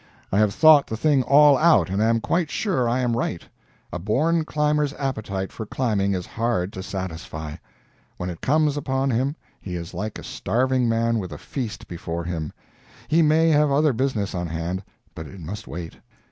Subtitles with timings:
[0.31, 3.43] I have thought the thing all out, and am quite sure I am right.
[3.93, 7.57] A born climber's appetite for climbing is hard to satisfy;
[8.17, 12.23] when it comes upon him he is like a starving man with a feast before
[12.23, 12.51] him;
[13.09, 14.81] he may have other business on hand,
[15.13, 15.97] but it must wait.